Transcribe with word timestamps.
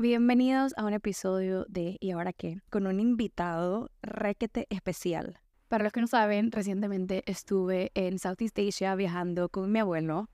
Bienvenidos 0.00 0.72
a 0.78 0.86
un 0.86 0.94
episodio 0.94 1.66
de 1.68 1.98
¿Y 2.00 2.12
ahora 2.12 2.32
qué? 2.32 2.62
Con 2.70 2.86
un 2.86 3.00
invitado 3.00 3.90
requete 4.00 4.66
especial. 4.70 5.38
Para 5.68 5.84
los 5.84 5.92
que 5.92 6.00
no 6.00 6.06
saben, 6.06 6.50
recientemente 6.52 7.22
estuve 7.26 7.92
en 7.92 8.18
Southeast 8.18 8.58
Asia 8.58 8.94
viajando 8.94 9.50
con 9.50 9.70
mi 9.70 9.78
abuelo. 9.78 10.30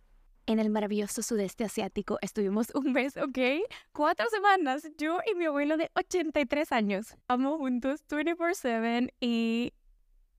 En 0.46 0.60
el 0.60 0.70
maravilloso 0.70 1.20
sudeste 1.20 1.64
asiático 1.64 2.16
estuvimos 2.22 2.72
un 2.76 2.92
mes, 2.92 3.16
¿ok? 3.16 3.66
Cuatro 3.92 4.28
semanas, 4.30 4.88
yo 4.98 5.18
y 5.28 5.34
mi 5.34 5.46
abuelo 5.46 5.76
de 5.76 5.90
83 5.96 6.70
años. 6.70 7.16
Vamos 7.26 7.58
juntos 7.58 8.04
24/7 8.08 9.14
y 9.18 9.72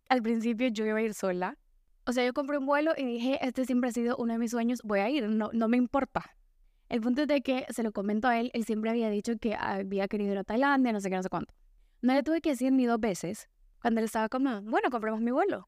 al 0.07 0.21
principio 0.21 0.70
yo 0.70 0.86
iba 0.86 1.00
a 1.00 1.02
ir 1.02 1.14
sola. 1.14 1.57
O 2.05 2.14
sea, 2.14 2.25
yo 2.25 2.34
compré 2.34 2.59
un 2.59 2.66
vuelo 2.66 2.94
y 2.96 3.04
dije, 3.04 3.46
este 3.46 3.66
siempre 3.66 3.89
ha 3.89 3.91
sido 3.91 4.16
uno 4.16 4.32
de 4.32 4.39
mis 4.39 4.52
sueños, 4.52 4.80
voy 4.86 5.00
a 5.00 5.09
ir, 5.09 5.28
no, 5.28 5.50
no 5.52 5.68
me 5.68 5.75
importa. 5.75 6.34
El 6.90 7.02
punto 7.02 7.24
es 7.24 7.28
de 7.28 7.42
que 7.42 7.66
se 7.70 7.84
lo 7.84 7.92
comento 7.92 8.28
a 8.28 8.40
él, 8.40 8.50
él 8.54 8.64
siempre 8.64 8.90
había 8.90 9.10
dicho 9.10 9.38
que 9.38 9.56
había 9.56 10.08
querido 10.08 10.32
ir 10.32 10.38
a 10.38 10.44
Tailandia, 10.44 10.94
no 10.94 11.02
sé 11.02 11.10
qué, 11.10 11.18
no 11.18 11.24
sé 11.24 11.30
cuánto. 11.30 11.54
No 12.02 12.14
le 12.14 12.24
tuve 12.24 12.42
que 12.42 12.52
decir 12.52 12.71
ni 12.71 12.86
dos 12.86 13.00
veces 13.00 13.50
cuando 13.82 14.00
él 14.00 14.06
estaba 14.06 14.30
como, 14.30 14.61
bueno, 14.61 14.89
compremos 14.89 15.21
mi 15.21 15.32
vuelo. 15.32 15.68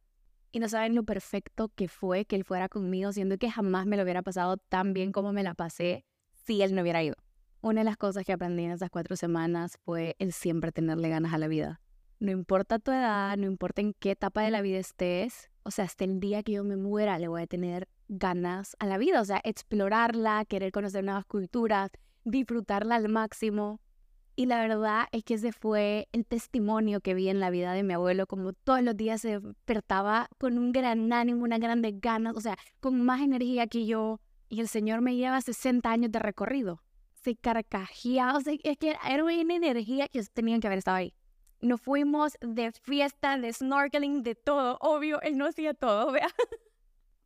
Y 0.52 0.59
no 0.59 0.70
saben 0.70 0.95
lo 0.95 1.03
perfecto 1.03 1.70
que 1.76 1.88
fue 1.88 2.26
que 2.26 2.35
él 2.35 2.43
fuera 2.43 2.70
conmigo, 2.70 3.12
siendo 3.12 3.38
que 3.38 3.52
jamás 3.52 3.85
me 3.85 3.98
lo 3.98 4.03
hubiera 4.03 4.21
pasado 4.21 4.57
tan 4.57 4.93
bien 4.93 5.12
como 5.12 5.34
me 5.34 5.43
la 5.43 5.53
pasé 5.53 6.05
si 6.45 6.62
él 6.62 6.73
no 6.73 6.81
hubiera 6.81 7.03
ido. 7.03 7.16
Una 7.62 7.81
de 7.81 7.85
las 7.85 7.98
cosas 7.98 8.26
que 8.26 8.34
aprendí 8.34 8.63
en 8.63 8.71
esas 8.71 8.90
cuatro 8.90 9.15
semanas 9.15 9.77
fue 9.84 10.15
el 10.17 10.31
siempre 10.31 10.71
tenerle 10.71 11.09
ganas 11.09 11.34
a 11.34 11.38
la 11.38 11.48
vida. 11.48 11.81
No 12.20 12.31
importa 12.31 12.79
tu 12.79 12.91
edad, 12.91 13.38
no 13.38 13.45
importa 13.45 13.81
en 13.81 13.93
qué 13.93 14.12
etapa 14.12 14.41
de 14.41 14.51
la 14.51 14.62
vida 14.62 14.77
estés, 14.77 15.49
o 15.63 15.71
sea, 15.71 15.85
hasta 15.85 16.05
el 16.05 16.20
día 16.20 16.41
que 16.41 16.54
yo 16.54 16.63
me 16.63 16.77
muera 16.77 17.20
le 17.20 17.27
voy 17.27 17.41
a 17.41 17.48
tener 17.48 17.88
ganas 18.09 18.76
a 18.80 18.88
la 18.88 18.98
vida, 18.98 19.22
o 19.22 19.26
sea, 19.26 19.40
explorarla, 19.44 20.44
querer 20.45 20.72
conocer 20.72 21.04
nuevas 21.04 21.26
culturas, 21.26 21.91
disfrutarla 22.26 22.95
al 22.95 23.08
máximo. 23.08 23.80
Y 24.35 24.45
la 24.45 24.62
verdad 24.62 25.08
es 25.12 25.23
que 25.23 25.35
ese 25.35 25.52
fue 25.52 26.08
el 26.12 26.26
testimonio 26.26 27.02
que 27.02 27.13
vi 27.13 27.30
en 27.30 27.40
la 27.40 27.49
vida 27.49 27.74
de 27.74 27.84
mi 27.84 27.93
abuelo, 27.93 28.26
como 28.26 28.54
todos 28.54 28.82
los 28.82 28.96
días 28.96 29.21
se 29.21 29.40
despertaba 29.40 30.29
con 30.38 30.57
un 30.57 30.71
gran 30.71 31.12
ánimo, 31.12 31.43
unas 31.43 31.60
grandes 31.60 31.99
ganas, 31.99 32.35
o 32.35 32.41
sea, 32.41 32.57
con 32.79 33.01
más 33.04 33.21
energía 33.21 33.68
que 33.68 33.85
yo. 33.85 34.20
Y 34.48 34.62
el 34.62 34.68
Señor 34.68 35.01
me 35.01 35.16
lleva 35.16 35.41
60 35.41 35.90
años 35.90 36.12
de 36.12 36.20
recorrido. 36.20 36.82
Se 37.21 37.35
carcajía, 37.35 38.34
o 38.35 38.41
sea, 38.41 38.54
es 38.63 38.77
que 38.77 38.96
era 39.05 39.23
una 39.23 39.55
energía 39.55 40.07
que 40.07 40.23
tenían 40.34 40.62
que 40.62 40.68
haber 40.68 40.79
estado 40.79 40.98
ahí. 40.98 41.13
Nos 41.62 41.82
fuimos 41.82 42.38
de 42.40 42.71
fiesta, 42.71 43.38
de 43.38 43.51
snorkeling, 43.51 44.23
de 44.23 44.35
todo. 44.35 44.77
Obvio, 44.79 45.21
él 45.21 45.38
no 45.38 45.48
hacía 45.48 45.73
todo, 45.73 46.12
vea. 46.13 46.29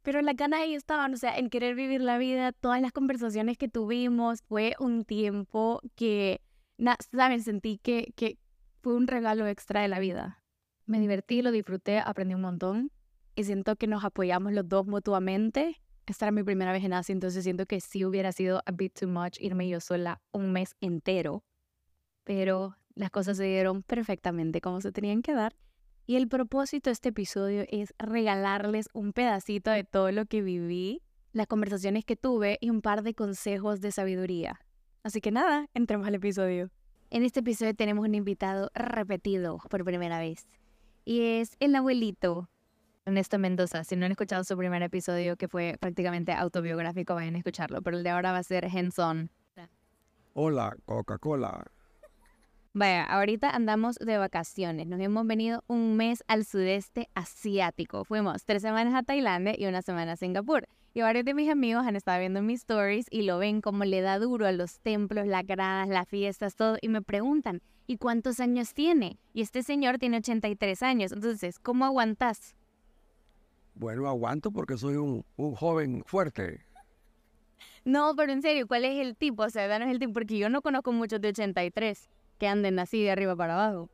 Pero 0.04 0.22
las 0.22 0.36
ganas 0.36 0.60
ahí 0.60 0.76
estaban, 0.76 1.14
o 1.14 1.18
sea, 1.18 1.38
en 1.38 1.50
querer 1.50 1.76
vivir 1.76 2.02
la 2.02 2.18
vida, 2.18 2.52
todas 2.52 2.82
las 2.82 2.92
conversaciones 2.92 3.58
que 3.58 3.70
tuvimos, 3.70 4.42
fue 4.44 4.76
un 4.80 5.06
tiempo 5.06 5.82
que, 5.96 6.42
saben, 7.12 7.42
sentí 7.42 7.78
que, 7.78 8.14
que 8.18 8.38
fue 8.82 8.96
un 8.96 9.08
regalo 9.08 9.48
extra 9.48 9.82
de 9.82 9.88
la 9.88 10.00
vida. 10.00 10.44
Me 10.86 11.00
divertí, 11.00 11.42
lo 11.42 11.52
disfruté, 11.52 12.00
aprendí 12.00 12.36
un 12.36 12.42
montón 12.42 12.92
y 13.34 13.46
siento 13.46 13.78
que 13.78 13.88
nos 13.88 14.04
apoyamos 14.04 14.52
los 14.52 14.68
dos 14.68 14.86
mutuamente. 14.86 15.82
Esta 16.06 16.26
era 16.26 16.32
mi 16.32 16.44
primera 16.44 16.74
vez 16.74 16.84
en 16.84 16.92
Asia, 16.92 17.14
entonces 17.14 17.46
siento 17.46 17.66
que 17.66 17.80
sí 17.80 18.04
hubiera 18.04 18.34
sido 18.34 18.62
a 18.66 18.72
bit 18.74 19.00
too 19.00 19.08
much 19.08 19.40
irme 19.40 19.70
yo 19.70 19.80
sola 19.80 20.22
un 20.34 20.52
mes 20.52 20.76
entero. 20.82 21.46
Pero 22.26 22.76
las 22.94 23.10
cosas 23.10 23.38
se 23.38 23.46
dieron 23.46 23.84
perfectamente 23.84 24.60
como 24.60 24.82
se 24.82 24.92
tenían 24.92 25.22
que 25.22 25.34
dar 25.34 25.56
y 26.06 26.16
el 26.16 26.28
propósito 26.28 26.90
de 26.90 26.94
este 26.94 27.10
episodio 27.10 27.66
es 27.70 27.94
regalarles 27.98 28.90
un 28.94 29.14
pedacito 29.14 29.72
de 29.72 29.84
todo 29.84 30.12
lo 30.12 30.26
que 30.26 30.42
viví, 30.42 31.02
las 31.32 31.48
conversaciones 31.48 32.06
que 32.06 32.16
tuve 32.16 32.58
y 32.62 32.70
un 32.70 32.82
par 32.82 33.04
de 33.04 33.14
consejos 33.14 33.82
de 33.82 33.92
sabiduría. 33.92 34.60
Así 35.04 35.22
que 35.22 35.32
nada, 35.32 35.68
entremos 35.74 36.08
al 36.08 36.16
episodio. 36.16 36.70
En 37.10 37.24
este 37.24 37.40
episodio 37.42 37.74
tenemos 37.74 38.06
un 38.06 38.16
invitado 38.16 38.70
repetido 38.74 39.60
por 39.70 39.84
primera 39.86 40.20
vez. 40.20 40.48
Y 41.06 41.22
es 41.22 41.56
el 41.60 41.76
abuelito 41.76 42.50
Ernesto 43.06 43.38
Mendoza. 43.38 43.84
Si 43.84 43.96
no 43.96 44.06
han 44.06 44.12
escuchado 44.12 44.44
su 44.44 44.58
primer 44.58 44.82
episodio, 44.82 45.36
que 45.36 45.48
fue 45.48 45.78
prácticamente 45.80 46.32
autobiográfico, 46.32 47.16
vayan 47.16 47.36
a 47.36 47.38
escucharlo. 47.38 47.82
Pero 47.82 47.98
el 47.98 48.04
de 48.04 48.10
ahora 48.10 48.32
va 48.32 48.40
a 48.40 48.44
ser 48.44 48.66
hands-on. 48.66 49.30
Hola, 50.34 50.76
Coca-Cola. 50.86 51.66
Vaya, 52.76 53.04
ahorita 53.04 53.52
andamos 53.52 53.98
de 53.98 54.18
vacaciones. 54.18 54.88
Nos 54.88 55.00
hemos 55.00 55.28
venido 55.28 55.64
un 55.68 55.96
mes 55.96 56.24
al 56.28 56.44
sudeste 56.44 57.08
asiático. 57.14 58.04
Fuimos 58.04 58.46
tres 58.46 58.64
semanas 58.64 58.96
a 58.96 59.04
Tailandia 59.04 59.54
y 59.56 59.68
una 59.68 59.84
semana 59.84 60.14
a 60.14 60.16
Singapur. 60.16 60.68
Y 60.96 61.02
varios 61.02 61.24
de 61.24 61.36
mis 61.36 61.52
amigos 61.52 61.86
han 61.86 61.96
estado 61.96 62.20
viendo 62.20 62.42
mis 62.42 62.62
stories 62.62 63.06
y 63.12 63.24
lo 63.24 63.38
ven 63.38 63.62
como 63.62 63.86
le 63.86 64.02
da 64.02 64.18
duro 64.18 64.48
a 64.48 64.52
los 64.52 64.80
templos, 64.80 65.28
las 65.28 65.46
gradas, 65.46 65.88
las 65.88 66.10
fiestas, 66.10 66.56
todo. 66.56 66.78
Y 66.82 66.88
me 66.88 67.04
preguntan, 67.04 67.62
¿y 67.86 67.98
cuántos 67.98 68.40
años 68.40 68.74
tiene? 68.74 69.20
Y 69.36 69.44
este 69.44 69.62
señor 69.62 70.00
tiene 70.00 70.18
83 70.18 70.82
años. 70.82 71.12
Entonces, 71.12 71.60
¿cómo 71.60 71.86
aguantas? 71.86 72.56
Bueno, 73.76 74.08
aguanto 74.08 74.50
porque 74.50 74.80
soy 74.80 74.96
un, 74.96 75.24
un 75.36 75.54
joven 75.54 76.02
fuerte. 76.08 76.66
No, 77.86 78.16
pero 78.16 78.34
en 78.34 78.42
serio, 78.42 78.66
¿cuál 78.66 78.84
es 78.86 79.00
el 79.00 79.16
tipo? 79.16 79.44
O 79.44 79.50
sea, 79.52 79.68
danos 79.68 79.90
el 79.90 80.00
tipo, 80.00 80.14
porque 80.14 80.40
yo 80.40 80.50
no 80.50 80.64
conozco 80.64 80.92
muchos 80.92 81.22
de 81.22 81.28
83 81.28 82.10
que 82.38 82.48
anden 82.48 82.80
así 82.80 83.04
de 83.04 83.12
arriba 83.12 83.36
para 83.36 83.54
abajo. 83.54 83.90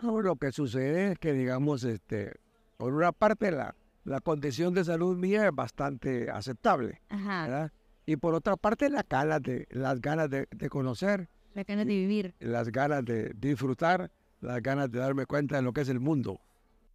lo 0.00 0.36
que 0.36 0.52
sucede 0.52 1.12
es 1.12 1.18
que, 1.18 1.32
digamos, 1.32 1.84
este, 1.84 2.34
por 2.76 2.94
una 2.94 3.12
parte 3.12 3.50
la, 3.50 3.74
la 4.04 4.20
condición 4.20 4.74
de 4.74 4.84
salud 4.84 5.16
mía 5.16 5.46
es 5.46 5.54
bastante 5.54 6.30
aceptable. 6.30 7.00
Ajá. 7.08 7.72
Y 8.06 8.16
por 8.16 8.34
otra 8.34 8.56
parte 8.56 8.88
las 8.88 9.04
ganas 9.06 9.42
de, 9.42 9.66
las 9.70 10.00
ganas 10.00 10.30
de, 10.30 10.46
conocer. 10.70 11.28
Las 11.52 11.66
ganas 11.66 11.86
de 11.86 11.92
vivir. 11.92 12.34
Las 12.40 12.72
ganas 12.72 13.04
de 13.04 13.32
disfrutar, 13.36 14.10
las 14.40 14.62
ganas 14.62 14.90
de 14.90 14.98
darme 14.98 15.26
cuenta 15.26 15.56
de 15.56 15.62
lo 15.62 15.72
que 15.72 15.82
es 15.82 15.90
el 15.90 16.00
mundo. 16.00 16.40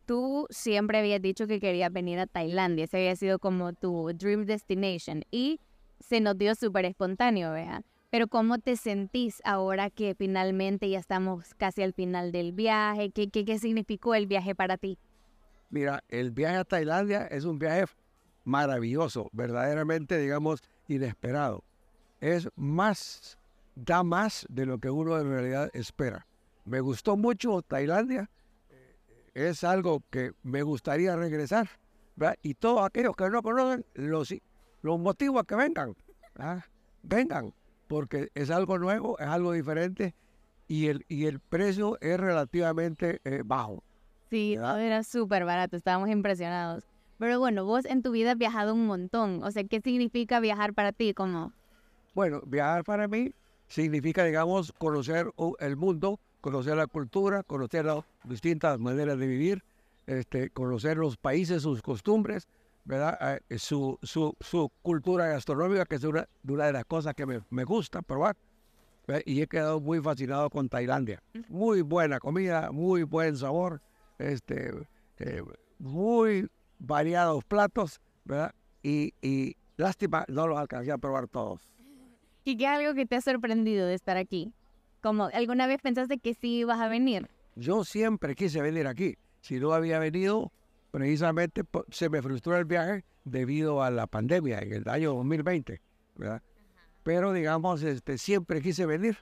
Tú 0.08 0.48
siempre 0.50 0.98
habías 0.98 1.22
dicho 1.22 1.46
que 1.46 1.60
querías 1.60 1.94
venir 1.94 2.20
a 2.20 2.26
Tailandia, 2.26 2.86
ese 2.86 2.98
había 2.98 3.16
sido 3.16 3.40
como 3.40 3.74
tu 3.74 4.12
dream 4.16 4.46
destination 4.46 5.24
y 5.30 5.60
se 6.00 6.20
nos 6.20 6.38
dio 6.38 6.56
súper 6.56 6.86
espontáneo, 6.86 7.52
vean. 7.52 7.86
Pero 8.14 8.28
¿cómo 8.28 8.60
te 8.60 8.76
sentís 8.76 9.42
ahora 9.44 9.90
que 9.90 10.14
finalmente 10.14 10.88
ya 10.88 11.00
estamos 11.00 11.56
casi 11.56 11.82
al 11.82 11.94
final 11.94 12.32
del 12.32 12.52
viaje? 12.52 13.10
¿Qué, 13.10 13.32
qué, 13.32 13.44
qué 13.44 13.58
significó 13.58 14.14
el 14.14 14.28
viaje 14.28 14.54
para 14.54 14.78
ti? 14.78 15.00
Mira, 15.72 16.04
el 16.10 16.30
viaje 16.30 16.58
a 16.58 16.64
Tailandia 16.64 17.26
es 17.26 17.44
un 17.44 17.58
viaje 17.58 17.86
maravilloso, 18.44 19.32
verdaderamente, 19.34 20.20
digamos, 20.20 20.62
inesperado. 20.88 21.64
Es 22.22 22.48
más, 22.56 23.40
da 23.74 24.04
más 24.04 24.46
de 24.48 24.68
lo 24.68 24.78
que 24.78 24.92
uno 24.92 25.20
en 25.20 25.30
realidad 25.32 25.72
espera. 25.74 26.28
Me 26.66 26.82
gustó 26.82 27.18
mucho 27.18 27.64
Tailandia, 27.64 28.30
es 29.34 29.64
algo 29.64 30.04
que 30.12 30.34
me 30.44 30.62
gustaría 30.62 31.16
regresar, 31.16 31.68
Y 32.44 32.54
todos 32.54 32.86
aquellos 32.86 33.16
que 33.16 33.28
no 33.32 33.42
conocen, 33.42 33.84
los, 33.96 34.36
los 34.84 35.00
motivo 35.00 35.40
a 35.40 35.44
que 35.46 35.56
vengan, 35.56 35.96
vengan 37.02 37.52
porque 37.94 38.32
es 38.34 38.50
algo 38.50 38.80
nuevo, 38.80 39.20
es 39.20 39.28
algo 39.28 39.52
diferente 39.52 40.16
y 40.68 40.88
el, 40.88 41.06
y 41.08 41.28
el 41.28 41.40
precio 41.40 42.00
es 42.02 42.20
relativamente 42.20 43.22
eh, 43.24 43.44
bajo. 43.46 43.84
Sí, 44.32 44.54
era 44.56 45.04
súper 45.04 45.46
barato, 45.46 45.78
estábamos 45.78 46.10
impresionados. 46.10 46.86
Pero 47.20 47.38
bueno, 47.38 47.66
vos 47.66 47.86
en 47.86 48.02
tu 48.02 48.10
vida 48.10 48.32
has 48.32 48.38
viajado 48.40 48.74
un 48.74 48.88
montón, 48.88 49.44
o 49.44 49.52
sea, 49.52 49.64
¿qué 49.66 49.80
significa 49.80 50.40
viajar 50.40 50.74
para 50.74 50.92
ti? 50.92 51.14
¿Cómo? 51.14 51.54
Bueno, 52.16 52.42
viajar 52.48 52.84
para 52.84 53.08
mí 53.08 53.32
significa, 53.68 54.24
digamos, 54.24 54.72
conocer 54.72 55.28
el 55.60 55.78
mundo, 55.78 56.20
conocer 56.42 56.76
la 56.76 56.88
cultura, 56.88 57.44
conocer 57.44 57.86
las 57.86 58.04
distintas 58.24 58.80
maneras 58.80 59.20
de 59.20 59.28
vivir, 59.28 59.64
este, 60.08 60.50
conocer 60.50 60.98
los 60.98 61.16
países, 61.16 61.62
sus 61.62 61.84
costumbres, 61.84 62.48
¿verdad? 62.86 63.42
Eh, 63.50 63.60
su, 63.60 63.98
su, 64.04 64.36
su, 64.40 64.72
cultura 64.82 65.28
gastronómica, 65.28 65.86
que 65.86 65.96
es 65.96 66.04
una, 66.04 66.28
una 66.48 66.66
de 66.66 66.74
las 66.74 66.86
cosas 66.86 67.14
que 67.14 67.26
me, 67.26 67.42
me 67.50 67.64
gusta 67.64 68.02
probar. 68.02 68.36
Y 69.26 69.42
he 69.42 69.48
quedado 69.48 69.82
muy 69.82 70.00
fascinado 70.00 70.50
con 70.50 70.70
Tailandia. 70.70 71.22
Muy 71.50 71.82
buena 71.82 72.20
comida, 72.20 72.72
muy 72.72 73.04
buen 73.04 73.36
sabor, 73.36 73.82
este, 74.18 74.72
eh, 75.20 75.44
muy 75.78 76.48
variados 76.80 77.44
platos, 77.44 78.00
¿verdad? 78.24 78.56
Y, 78.82 79.14
y 79.22 79.58
lástima, 79.76 80.26
no 80.30 80.48
los 80.48 80.58
alcancé 80.58 80.92
a 80.92 80.98
probar 80.98 81.28
todos. 81.28 81.68
¿Y 82.46 82.58
qué 82.58 82.68
algo 82.68 82.94
que 82.94 83.06
te 83.06 83.18
ha 83.18 83.22
sorprendido 83.22 83.88
de 83.88 83.94
estar 83.94 84.18
aquí? 84.18 84.54
Como, 85.02 85.26
¿alguna 85.34 85.68
vez 85.68 85.82
pensaste 85.82 86.18
que 86.18 86.34
sí 86.34 86.60
ibas 86.60 86.80
a 86.80 86.88
venir? 86.88 87.30
Yo 87.56 87.84
siempre 87.84 88.36
quise 88.36 88.62
venir 88.62 88.88
aquí. 88.88 89.18
Si 89.42 89.60
no 89.60 89.74
había 89.74 90.00
venido, 90.00 90.52
precisamente 90.94 91.64
se 91.90 92.08
me 92.08 92.22
frustró 92.22 92.56
el 92.56 92.66
viaje 92.66 93.04
debido 93.24 93.82
a 93.82 93.90
la 93.90 94.06
pandemia 94.06 94.60
en 94.60 94.74
el 94.74 94.88
año 94.88 95.16
2020, 95.16 95.82
¿verdad? 96.16 96.44
Pero 97.02 97.34
digamos, 97.34 97.82
este, 97.82 98.20
siempre 98.20 98.62
quise 98.62 98.86
venir 98.86 99.18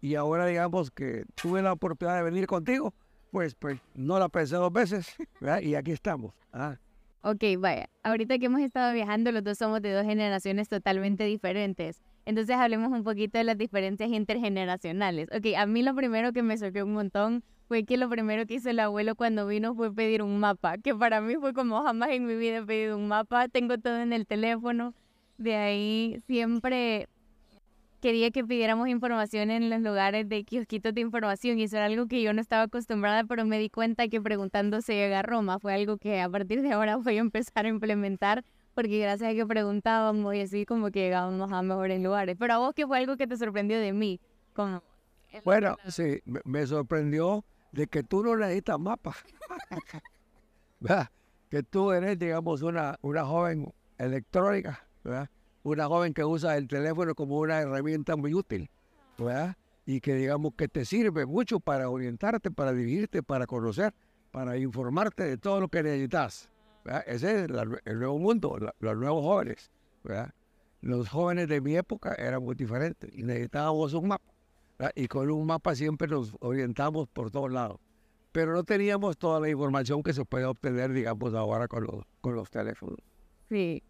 y 0.00 0.14
ahora 0.14 0.46
digamos 0.46 0.92
que 0.92 1.24
tuve 1.34 1.60
la 1.60 1.72
oportunidad 1.72 2.18
de 2.18 2.22
venir 2.22 2.46
contigo, 2.46 2.94
pues, 3.32 3.56
pues 3.56 3.80
no 3.94 4.20
la 4.20 4.28
pensé 4.28 4.54
dos 4.54 4.72
veces, 4.72 5.16
¿verdad? 5.40 5.60
Y 5.60 5.74
aquí 5.74 5.90
estamos. 5.90 6.34
¿ah? 6.52 6.76
Ok, 7.22 7.42
vaya, 7.58 7.90
ahorita 8.04 8.38
que 8.38 8.46
hemos 8.46 8.60
estado 8.60 8.94
viajando, 8.94 9.32
los 9.32 9.42
dos 9.42 9.58
somos 9.58 9.82
de 9.82 9.92
dos 9.92 10.04
generaciones 10.04 10.68
totalmente 10.68 11.24
diferentes. 11.24 12.00
Entonces 12.26 12.54
hablemos 12.54 12.92
un 12.92 13.02
poquito 13.02 13.38
de 13.38 13.44
las 13.44 13.58
diferencias 13.58 14.10
intergeneracionales. 14.10 15.28
Ok, 15.36 15.48
a 15.56 15.66
mí 15.66 15.82
lo 15.82 15.96
primero 15.96 16.32
que 16.32 16.44
me 16.44 16.56
choqueó 16.56 16.84
un 16.84 16.92
montón 16.92 17.42
fue 17.68 17.84
que 17.84 17.98
lo 17.98 18.08
primero 18.08 18.46
que 18.46 18.54
hizo 18.54 18.70
el 18.70 18.80
abuelo 18.80 19.14
cuando 19.14 19.46
vino 19.46 19.74
fue 19.74 19.94
pedir 19.94 20.22
un 20.22 20.40
mapa, 20.40 20.78
que 20.78 20.94
para 20.94 21.20
mí 21.20 21.36
fue 21.36 21.52
como 21.52 21.82
jamás 21.82 22.08
en 22.10 22.26
mi 22.26 22.34
vida 22.34 22.58
he 22.58 22.62
pedido 22.64 22.96
un 22.96 23.08
mapa, 23.08 23.48
tengo 23.48 23.76
todo 23.78 23.98
en 23.98 24.12
el 24.14 24.26
teléfono. 24.26 24.94
De 25.36 25.54
ahí 25.54 26.20
siempre 26.26 27.08
quería 28.00 28.30
que 28.30 28.42
pidiéramos 28.42 28.88
información 28.88 29.50
en 29.50 29.68
los 29.68 29.80
lugares 29.82 30.28
de 30.28 30.44
kiosquitos 30.44 30.94
de 30.94 31.02
información 31.02 31.58
y 31.58 31.64
eso 31.64 31.76
era 31.76 31.86
algo 31.86 32.06
que 32.06 32.22
yo 32.22 32.32
no 32.32 32.40
estaba 32.40 32.62
acostumbrada, 32.62 33.24
pero 33.24 33.44
me 33.44 33.58
di 33.58 33.68
cuenta 33.68 34.08
que 34.08 34.20
preguntando 34.20 34.80
se 34.80 34.94
llega 34.94 35.20
a 35.20 35.22
Roma 35.22 35.58
fue 35.58 35.74
algo 35.74 35.98
que 35.98 36.20
a 36.20 36.28
partir 36.28 36.62
de 36.62 36.72
ahora 36.72 36.96
voy 37.04 37.18
a 37.18 37.20
empezar 37.20 37.66
a 37.66 37.68
implementar 37.68 38.44
porque 38.74 39.00
gracias 39.00 39.32
a 39.32 39.34
que 39.34 39.44
preguntábamos 39.44 40.34
y 40.34 40.40
así 40.40 40.64
como 40.64 40.90
que 40.90 41.00
llegábamos 41.00 41.52
a 41.52 41.62
mejores 41.62 42.00
lugares. 42.00 42.36
Pero 42.38 42.54
a 42.54 42.58
vos, 42.58 42.74
¿qué 42.74 42.86
fue 42.86 42.98
algo 42.98 43.16
que 43.16 43.26
te 43.26 43.36
sorprendió 43.36 43.78
de 43.80 43.92
mí? 43.92 44.20
Como, 44.54 44.82
bueno, 45.44 45.76
sí, 45.88 46.20
me, 46.24 46.66
sorprendió 46.66 47.44
de 47.72 47.86
que 47.86 48.02
tú 48.02 48.22
no 48.22 48.36
necesitas 48.36 48.78
mapa. 48.78 49.14
que 51.50 51.62
tú 51.62 51.92
eres, 51.92 52.18
digamos, 52.18 52.62
una, 52.62 52.98
una 53.02 53.24
joven 53.24 53.72
electrónica, 53.98 54.86
¿verdad? 55.02 55.28
una 55.62 55.86
joven 55.86 56.14
que 56.14 56.24
usa 56.24 56.56
el 56.56 56.68
teléfono 56.68 57.14
como 57.14 57.38
una 57.38 57.60
herramienta 57.60 58.16
muy 58.16 58.34
útil, 58.34 58.70
¿verdad? 59.18 59.56
Y 59.86 60.00
que 60.00 60.14
digamos 60.14 60.54
que 60.54 60.68
te 60.68 60.84
sirve 60.84 61.26
mucho 61.26 61.60
para 61.60 61.88
orientarte, 61.88 62.50
para 62.50 62.72
dividirte, 62.72 63.22
para 63.22 63.46
conocer, 63.46 63.94
para 64.30 64.56
informarte 64.56 65.24
de 65.24 65.38
todo 65.38 65.60
lo 65.60 65.68
que 65.68 65.82
necesitas. 65.82 66.50
Ese 67.06 67.44
es 67.44 67.50
el 67.84 67.98
nuevo 67.98 68.18
mundo, 68.18 68.58
los 68.78 68.96
nuevos 68.96 69.24
jóvenes. 69.24 69.70
Los 70.80 71.08
jóvenes 71.08 71.48
de 71.48 71.60
mi 71.60 71.76
época 71.76 72.14
eran 72.14 72.42
muy 72.42 72.54
diferentes 72.54 73.10
y 73.12 73.22
necesitábamos 73.22 73.92
un 73.94 74.08
mapa. 74.08 74.32
Y 74.94 75.08
con 75.08 75.30
un 75.30 75.46
mapa 75.46 75.74
siempre 75.74 76.08
nos 76.08 76.36
orientamos 76.40 77.08
por 77.08 77.30
todos 77.30 77.50
lados. 77.50 77.78
Pero 78.32 78.52
no 78.52 78.64
teníamos 78.64 79.16
toda 79.16 79.40
la 79.40 79.48
información 79.48 80.02
que 80.02 80.12
se 80.12 80.24
puede 80.24 80.44
obtener, 80.44 80.92
digamos, 80.92 81.34
ahora 81.34 81.66
con 81.66 81.84
los, 81.84 82.04
con 82.20 82.34
los 82.34 82.50
teléfonos. 82.50 82.98
Sí. 83.48 83.82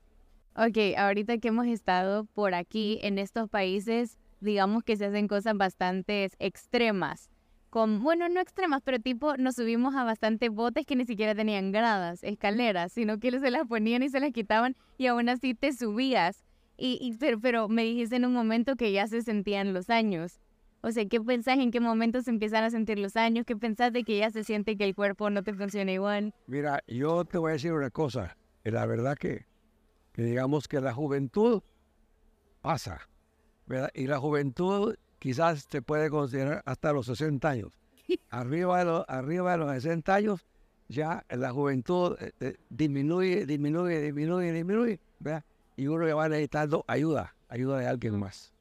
Ok, 0.57 0.97
ahorita 0.97 1.39
que 1.39 1.49
hemos 1.49 1.67
estado 1.67 2.25
por 2.25 2.55
aquí 2.55 2.99
en 3.03 3.19
estos 3.19 3.49
países, 3.49 4.19
digamos 4.41 4.83
que 4.83 4.97
se 4.97 5.07
hacen 5.07 5.29
cosas 5.29 5.57
bastante 5.57 6.31
extremas 6.39 7.31
con, 7.71 8.03
bueno, 8.03 8.29
no 8.29 8.41
extremas, 8.41 8.83
pero 8.83 8.99
tipo 8.99 9.37
nos 9.37 9.57
subimos 9.57 9.95
a 9.95 10.05
bastantes 10.05 10.51
botes 10.51 10.87
que 10.87 10.97
ni 10.97 11.05
siquiera 11.05 11.35
tenían 11.35 11.71
gradas, 11.71 12.23
escaleras, 12.25 12.93
sino 12.93 13.19
que 13.19 13.39
se 13.39 13.51
las 13.51 13.67
ponían 13.67 14.03
y 14.03 14.09
se 14.09 14.21
las 14.21 14.33
quitaban 14.33 14.77
y 14.97 15.07
aún 15.07 15.29
así 15.29 15.55
te 15.55 15.73
subías. 15.73 16.45
Y, 16.81 17.17
pero, 17.43 17.69
me 17.69 17.83
dijiste 17.83 18.17
en 18.17 18.25
un 18.25 18.33
momento 18.33 18.77
que 18.77 18.93
ya 18.93 19.09
se 19.09 19.23
sentían 19.23 19.75
los 19.75 19.91
años. 19.91 20.39
O 20.81 20.93
sea, 20.93 21.07
¿qué 21.07 21.21
pensás 21.21 21.59
en 21.59 21.71
qué 21.71 21.81
momento 21.81 22.23
se 22.23 22.31
empiezan 22.31 22.63
a 22.63 22.71
sentir 22.71 22.99
los 22.99 23.17
años? 23.17 23.45
¿Qué 23.45 23.57
pensás 23.57 23.93
de 23.93 24.05
que 24.05 24.19
ya 24.19 24.31
se 24.31 24.45
siente 24.45 24.77
que 24.77 24.85
el 24.85 24.95
cuerpo 24.95 25.29
no 25.29 25.43
te 25.43 25.53
funciona 25.53 25.91
igual? 25.91 26.35
Mira, 26.47 26.83
yo 26.87 27.25
te 27.25 27.39
voy 27.39 27.51
a 27.51 27.53
decir 27.55 27.73
una 27.73 27.91
cosa. 27.91 28.37
La 28.63 28.87
verdad 28.87 29.17
que, 29.17 29.47
que 30.13 30.23
digamos 30.23 30.69
que 30.69 30.81
la 30.81 30.93
juventud 30.93 31.63
pasa, 32.61 33.09
¿verdad? 33.67 33.91
Y 33.95 34.07
la 34.07 34.21
juventud 34.21 34.95
quizás 35.19 35.67
se 35.69 35.83
puede 35.83 36.11
considerar 36.11 36.63
hasta 36.65 36.93
los 36.93 37.07
60 37.07 37.49
años. 37.49 37.73
Arriba 38.31 38.79
de 38.79 38.85
los, 38.85 39.05
arriba 39.09 39.53
de 39.53 39.59
los 39.59 39.73
60 39.73 40.15
años, 40.15 40.47
ya 40.89 41.25
la 41.29 41.51
juventud 41.51 42.17
eh, 42.21 42.33
eh, 42.41 42.57
disminuye, 42.71 43.47
disminuye, 43.47 44.01
disminuye, 44.01 44.53
disminuye, 44.53 45.01
¿verdad? 45.19 45.45
Y 45.77 45.87
uno 45.89 46.07
ya 46.07 46.15
va 46.15 46.29
necesitando 46.29 46.85
ayuda, 46.87 47.35
ayuda 47.49 47.79
de 47.79 47.87
alguien 47.87 48.19
más. 48.19 48.53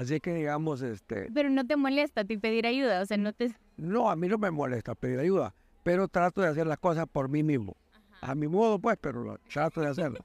Así 0.00 0.18
que 0.18 0.32
digamos, 0.32 0.80
este... 0.80 1.28
Pero 1.34 1.50
no 1.50 1.66
te 1.66 1.76
molesta 1.76 2.24
ti 2.24 2.38
pedir 2.38 2.66
ayuda, 2.66 3.02
o 3.02 3.04
sea, 3.04 3.18
no 3.18 3.34
te... 3.34 3.54
No, 3.76 4.10
a 4.10 4.16
mí 4.16 4.28
no 4.28 4.38
me 4.38 4.50
molesta 4.50 4.94
pedir 4.94 5.18
ayuda, 5.18 5.54
pero 5.82 6.08
trato 6.08 6.40
de 6.40 6.48
hacer 6.48 6.66
las 6.66 6.78
cosas 6.78 7.04
por 7.06 7.28
mí 7.28 7.42
mismo. 7.42 7.76
A 8.22 8.34
mi 8.34 8.48
modo, 8.48 8.78
pues, 8.78 8.96
pero 8.98 9.38
trato 9.52 9.82
de 9.82 9.88
hacerlo. 9.88 10.24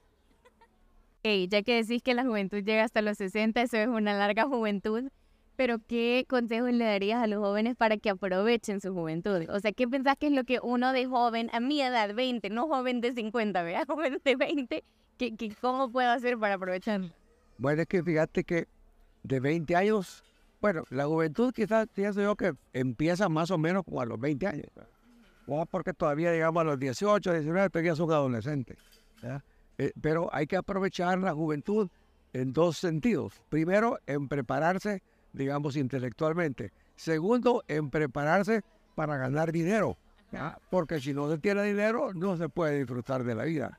Hey, 1.28 1.48
ya 1.50 1.62
que 1.62 1.82
decís 1.82 2.04
que 2.04 2.14
la 2.14 2.24
juventud 2.24 2.62
llega 2.62 2.84
hasta 2.84 3.02
los 3.02 3.18
60, 3.18 3.60
eso 3.60 3.76
es 3.78 3.88
una 3.88 4.14
larga 4.14 4.44
juventud. 4.44 5.10
Pero 5.56 5.80
¿qué 5.80 6.24
consejos 6.28 6.72
le 6.72 6.84
darías 6.84 7.20
a 7.20 7.26
los 7.26 7.40
jóvenes 7.40 7.74
para 7.74 7.96
que 7.96 8.10
aprovechen 8.10 8.80
su 8.80 8.94
juventud? 8.94 9.44
O 9.50 9.58
sea, 9.58 9.72
¿qué 9.72 9.88
pensás 9.88 10.16
que 10.18 10.28
es 10.28 10.32
lo 10.32 10.44
que 10.44 10.60
uno 10.62 10.92
de 10.92 11.06
joven, 11.06 11.50
a 11.52 11.58
mi 11.58 11.82
edad, 11.82 12.14
20, 12.14 12.48
no 12.50 12.68
joven 12.68 13.00
de 13.00 13.12
50, 13.12 13.60
vea, 13.62 13.84
joven 13.88 14.20
de 14.24 14.36
20, 14.36 14.84
que, 15.18 15.56
cómo 15.60 15.90
puedo 15.90 16.10
hacer 16.10 16.38
para 16.38 16.54
aprovecharlo? 16.54 17.10
Bueno, 17.58 17.82
es 17.82 17.88
que 17.88 18.04
fíjate 18.04 18.44
que 18.44 18.68
de 19.26 19.40
20 19.40 19.76
años, 19.76 20.24
bueno, 20.60 20.84
la 20.90 21.06
juventud 21.06 21.52
quizás 21.52 21.86
pienso 21.94 22.22
yo 22.22 22.36
que 22.36 22.54
empieza 22.72 23.28
más 23.28 23.50
o 23.50 23.58
menos 23.58 23.84
como 23.84 24.00
a 24.00 24.06
los 24.06 24.18
20 24.18 24.46
años. 24.46 24.66
O 25.46 25.64
porque 25.66 25.92
todavía, 25.92 26.32
digamos, 26.32 26.60
a 26.60 26.64
los 26.64 26.78
18, 26.78 27.32
19, 27.32 27.70
todavía 27.70 27.94
son 27.94 28.10
adolescentes. 28.10 28.78
Eh, 29.78 29.92
pero 30.00 30.28
hay 30.32 30.46
que 30.46 30.56
aprovechar 30.56 31.18
la 31.18 31.32
juventud 31.32 31.88
en 32.32 32.52
dos 32.52 32.78
sentidos. 32.78 33.40
Primero, 33.48 33.98
en 34.06 34.28
prepararse 34.28 35.02
digamos, 35.36 35.76
intelectualmente. 35.76 36.72
Segundo, 36.96 37.62
en 37.68 37.90
prepararse 37.90 38.62
para 38.94 39.16
ganar 39.16 39.52
dinero, 39.52 39.96
porque 40.70 41.00
si 41.00 41.12
no 41.12 41.30
se 41.30 41.38
tiene 41.38 41.62
dinero, 41.62 42.12
no 42.14 42.36
se 42.36 42.48
puede 42.48 42.78
disfrutar 42.78 43.24
de 43.24 43.34
la 43.34 43.44
vida. 43.44 43.78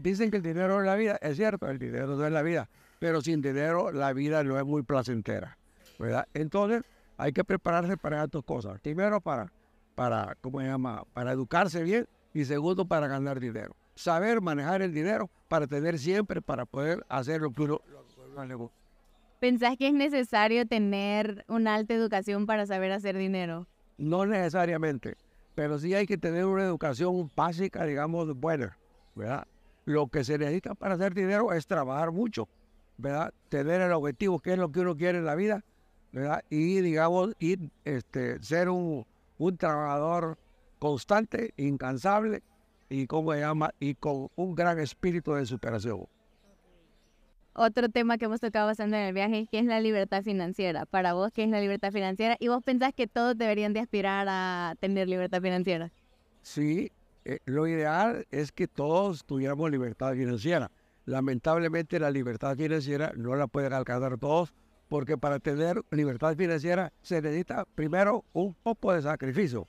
Dicen 0.00 0.30
que 0.30 0.38
el 0.38 0.42
dinero 0.42 0.80
es 0.80 0.86
la 0.86 0.96
vida, 0.96 1.18
es 1.22 1.36
cierto, 1.36 1.70
el 1.70 1.78
dinero 1.78 2.16
no 2.16 2.26
es 2.26 2.32
la 2.32 2.42
vida, 2.42 2.68
pero 3.02 3.20
sin 3.20 3.42
dinero 3.42 3.90
la 3.90 4.12
vida 4.12 4.44
no 4.44 4.56
es 4.56 4.64
muy 4.64 4.84
placentera. 4.84 5.58
¿verdad? 5.98 6.24
Entonces, 6.34 6.84
hay 7.16 7.32
que 7.32 7.42
prepararse 7.42 7.96
para 7.96 8.22
estas 8.22 8.44
cosas. 8.44 8.80
Primero, 8.80 9.20
para, 9.20 9.52
para, 9.96 10.36
¿cómo 10.40 10.60
se 10.60 10.66
llama? 10.66 11.02
Para 11.12 11.32
educarse 11.32 11.82
bien 11.82 12.06
y 12.32 12.44
segundo, 12.44 12.84
para 12.84 13.08
ganar 13.08 13.40
dinero. 13.40 13.74
Saber 13.96 14.40
manejar 14.40 14.82
el 14.82 14.94
dinero 14.94 15.28
para 15.48 15.66
tener 15.66 15.98
siempre, 15.98 16.40
para 16.40 16.64
poder 16.64 17.04
hacer 17.08 17.40
lo 17.40 17.50
que 17.50 17.62
uno, 17.62 17.80
le 18.46 18.54
gusta. 18.54 18.76
¿Pensás 19.40 19.76
que 19.76 19.88
es 19.88 19.94
necesario 19.94 20.64
tener 20.68 21.44
una 21.48 21.74
alta 21.74 21.94
educación 21.94 22.46
para 22.46 22.66
saber 22.66 22.92
hacer 22.92 23.18
dinero? 23.18 23.66
No 23.98 24.26
necesariamente, 24.26 25.16
pero 25.56 25.76
sí 25.80 25.92
hay 25.92 26.06
que 26.06 26.18
tener 26.18 26.44
una 26.44 26.62
educación 26.62 27.28
básica, 27.34 27.84
digamos, 27.84 28.32
buena, 28.36 28.78
¿verdad? 29.16 29.48
Lo 29.86 30.06
que 30.06 30.22
se 30.22 30.38
necesita 30.38 30.76
para 30.76 30.94
hacer 30.94 31.14
dinero 31.14 31.52
es 31.52 31.66
trabajar 31.66 32.12
mucho, 32.12 32.48
¿verdad? 33.02 33.34
Tener 33.48 33.80
el 33.80 33.92
objetivo, 33.92 34.38
qué 34.38 34.52
es 34.52 34.58
lo 34.58 34.70
que 34.70 34.80
uno 34.80 34.96
quiere 34.96 35.18
en 35.18 35.26
la 35.26 35.34
vida, 35.34 35.64
¿verdad? 36.12 36.44
Y, 36.48 36.80
digamos, 36.80 37.34
ir, 37.40 37.70
este, 37.84 38.40
ser 38.42 38.68
un, 38.68 39.04
un 39.38 39.56
trabajador 39.56 40.38
constante, 40.78 41.52
incansable 41.56 42.42
y, 42.88 43.06
¿cómo 43.06 43.32
se 43.32 43.40
llama? 43.40 43.74
Y 43.80 43.94
con 43.96 44.28
un 44.36 44.54
gran 44.54 44.78
espíritu 44.78 45.32
de 45.34 45.44
superación. 45.46 46.06
Otro 47.54 47.90
tema 47.90 48.16
que 48.16 48.24
hemos 48.24 48.40
tocado 48.40 48.66
bastante 48.66 48.96
en 48.96 49.08
el 49.08 49.14
viaje 49.14 49.46
que 49.50 49.58
es 49.58 49.66
la 49.66 49.80
libertad 49.80 50.22
financiera. 50.22 50.86
Para 50.86 51.12
vos, 51.12 51.32
¿qué 51.32 51.44
es 51.44 51.50
la 51.50 51.60
libertad 51.60 51.92
financiera? 51.92 52.36
¿Y 52.38 52.48
vos 52.48 52.62
pensás 52.62 52.94
que 52.94 53.06
todos 53.06 53.36
deberían 53.36 53.74
de 53.74 53.80
aspirar 53.80 54.26
a 54.30 54.74
tener 54.80 55.08
libertad 55.08 55.42
financiera? 55.42 55.92
Sí, 56.40 56.90
eh, 57.24 57.40
lo 57.44 57.66
ideal 57.66 58.26
es 58.30 58.52
que 58.52 58.68
todos 58.68 59.24
tuviéramos 59.24 59.70
libertad 59.70 60.14
financiera. 60.14 60.70
Lamentablemente 61.04 61.98
la 61.98 62.10
libertad 62.10 62.56
financiera 62.56 63.12
no 63.16 63.34
la 63.34 63.46
pueden 63.46 63.72
alcanzar 63.72 64.18
todos 64.18 64.52
porque 64.88 65.16
para 65.16 65.38
tener 65.38 65.82
libertad 65.90 66.36
financiera 66.36 66.92
se 67.00 67.22
necesita 67.22 67.64
primero 67.74 68.24
un 68.32 68.54
poco 68.54 68.92
de 68.92 69.02
sacrificio. 69.02 69.66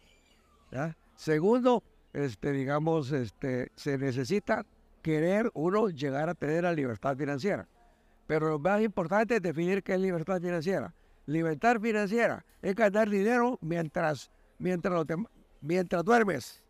Segundo, 1.16 1.84
este, 2.12 2.52
digamos, 2.52 3.12
este, 3.12 3.72
se 3.76 3.98
necesita 3.98 4.66
querer 5.02 5.50
uno 5.54 5.90
llegar 5.90 6.30
a 6.30 6.36
tener 6.36 6.64
la 6.64 6.74
libertad 6.74 7.16
financiera. 7.16 7.68
Pero 8.28 8.50
lo 8.50 8.60
más 8.60 8.82
importante 8.82 9.36
es 9.38 9.42
definir 9.42 9.84
qué 9.84 9.94
es 9.94 10.00
libertad 10.00 10.42
financiera. 10.42 10.94
Libertad 11.26 11.80
financiera 11.80 12.46
es 12.62 12.76
ganar 12.76 13.10
dinero 13.10 13.58
mientras, 13.62 14.30
mientras, 14.58 15.06
mientras 15.62 16.04
duermes. 16.04 16.64